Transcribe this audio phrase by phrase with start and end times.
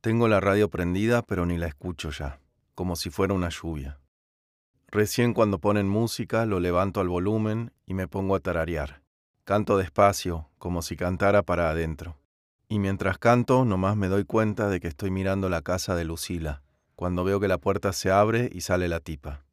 [0.00, 2.40] Tengo la radio prendida, pero ni la escucho ya,
[2.76, 3.98] como si fuera una lluvia.
[4.86, 9.02] Recién cuando ponen música lo levanto al volumen y me pongo a tararear.
[9.42, 12.16] Canto despacio, como si cantara para adentro.
[12.68, 16.62] Y mientras canto, nomás me doy cuenta de que estoy mirando la casa de Lucila,
[16.94, 19.44] cuando veo que la puerta se abre y sale la tipa.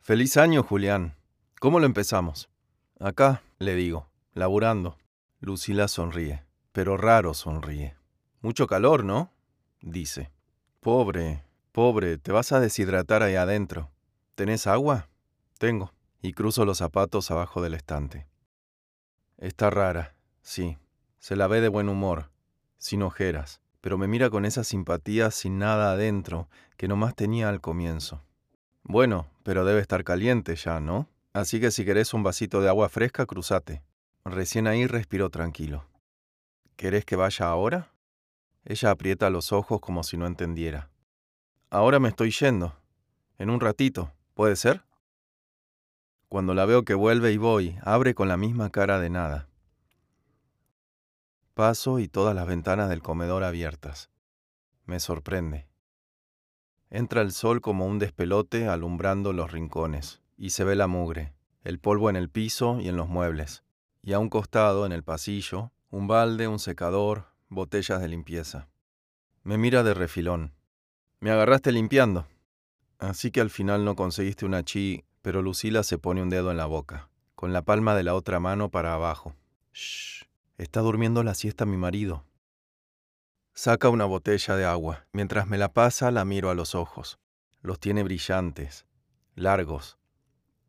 [0.00, 1.14] Feliz año, Julián.
[1.60, 2.50] ¿Cómo lo empezamos?
[2.98, 4.98] Acá, le digo, laburando.
[5.38, 6.42] Lucila sonríe,
[6.72, 8.01] pero raro sonríe.
[8.42, 9.30] Mucho calor, ¿no?
[9.80, 10.32] dice.
[10.80, 13.90] Pobre, pobre, te vas a deshidratar ahí adentro.
[14.34, 15.08] ¿Tenés agua?
[15.58, 15.92] Tengo.
[16.20, 18.26] Y cruzo los zapatos abajo del estante.
[19.38, 20.76] Está rara, sí.
[21.20, 22.30] Se la ve de buen humor,
[22.78, 27.60] sin ojeras, pero me mira con esa simpatía sin nada adentro que nomás tenía al
[27.60, 28.24] comienzo.
[28.82, 31.08] Bueno, pero debe estar caliente ya, ¿no?
[31.32, 33.82] Así que si querés un vasito de agua fresca, cruzate.
[34.24, 35.86] Recién ahí respiró tranquilo.
[36.74, 37.91] ¿Querés que vaya ahora?
[38.64, 40.90] Ella aprieta los ojos como si no entendiera.
[41.70, 42.74] Ahora me estoy yendo.
[43.38, 44.84] En un ratito, ¿puede ser?
[46.28, 49.48] Cuando la veo que vuelve y voy, abre con la misma cara de nada.
[51.54, 54.10] Paso y todas las ventanas del comedor abiertas.
[54.86, 55.68] Me sorprende.
[56.88, 61.78] Entra el sol como un despelote alumbrando los rincones, y se ve la mugre, el
[61.78, 63.64] polvo en el piso y en los muebles,
[64.02, 68.68] y a un costado, en el pasillo, un balde, un secador, botellas de limpieza.
[69.42, 70.54] Me mira de refilón.
[71.20, 72.26] Me agarraste limpiando.
[72.98, 76.56] Así que al final no conseguiste una chi, pero Lucila se pone un dedo en
[76.56, 79.34] la boca, con la palma de la otra mano para abajo.
[79.72, 80.24] Shh,
[80.56, 82.24] está durmiendo la siesta mi marido.
[83.54, 85.06] Saca una botella de agua.
[85.12, 87.18] Mientras me la pasa, la miro a los ojos.
[87.60, 88.86] Los tiene brillantes,
[89.34, 89.98] largos,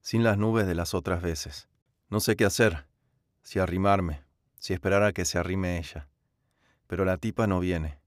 [0.02, 1.70] sin las nubes de las otras veces.
[2.10, 2.88] No sé qué hacer,
[3.42, 4.24] si arrimarme,
[4.60, 6.10] si esperar a que se arrime ella
[6.94, 7.98] pero la tipa no viene.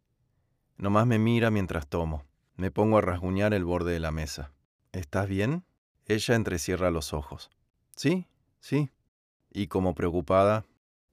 [0.77, 2.23] Nomás me mira mientras tomo.
[2.55, 4.53] Me pongo a rasguñar el borde de la mesa.
[4.93, 5.65] ¿Estás bien?
[6.05, 7.51] Ella entrecierra los ojos.
[7.97, 8.29] Sí,
[8.61, 8.93] sí.
[9.51, 10.67] Y como preocupada,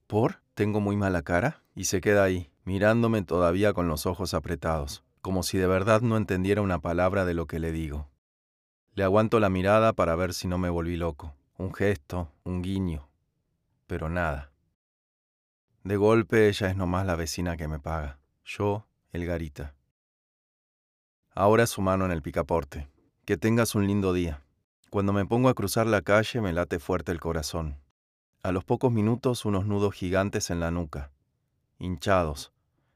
[0.05, 0.43] ¿por?
[0.53, 1.63] ¿Tengo muy mala cara?
[1.73, 6.17] Y se queda ahí, mirándome todavía con los ojos apretados, como si de verdad no
[6.17, 8.07] entendiera una palabra de lo que le digo.
[8.93, 11.33] Le aguanto la mirada para ver si no me volví loco.
[11.57, 13.09] Un gesto, un guiño.
[13.87, 14.52] Pero nada.
[15.83, 18.17] De golpe ella es nomás la vecina que me paga.
[18.45, 19.75] Yo, el garita.
[21.35, 22.87] Ahora su mano en el picaporte.
[23.25, 24.41] Que tengas un lindo día.
[24.89, 27.77] Cuando me pongo a cruzar la calle me late fuerte el corazón.
[28.43, 31.11] A los pocos minutos unos nudos gigantes en la nuca,
[31.79, 32.53] hinchados,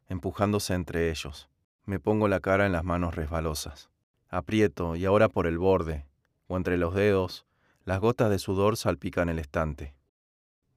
[0.08, 1.50] empujándose entre ellos.
[1.86, 3.90] Me pongo la cara en las manos resbalosas.
[4.30, 6.06] Aprieto y ahora por el borde,
[6.48, 7.46] o entre los dedos,
[7.84, 9.96] las gotas de sudor salpican el estante.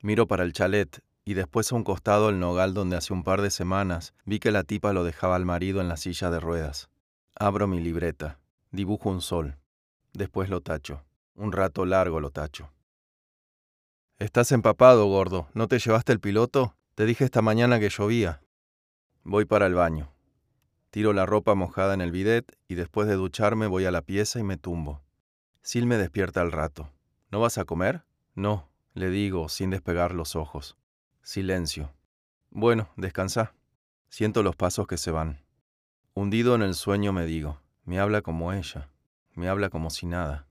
[0.01, 3.43] Miro para el chalet y después a un costado el nogal donde hace un par
[3.43, 6.89] de semanas vi que la tipa lo dejaba al marido en la silla de ruedas.
[7.35, 8.39] Abro mi libreta,
[8.71, 9.57] dibujo un sol,
[10.13, 11.05] después lo tacho,
[11.35, 12.71] un rato largo lo tacho.
[14.19, 16.75] Estás empapado, gordo, ¿no te llevaste el piloto?
[16.95, 18.43] Te dije esta mañana que llovía.
[19.23, 20.13] Voy para el baño.
[20.91, 24.39] Tiro la ropa mojada en el bidet y después de ducharme voy a la pieza
[24.39, 25.03] y me tumbo.
[25.65, 26.91] Sil me despierta al rato.
[27.31, 28.05] ¿No vas a comer?
[28.35, 30.77] No, le digo, sin despegar los ojos.
[31.33, 31.93] Silencio.
[32.51, 33.55] Bueno, descansa.
[34.09, 35.45] Siento los pasos que se van.
[36.13, 38.91] Hundido en el sueño me digo, me habla como ella,
[39.35, 40.49] me habla como si nada.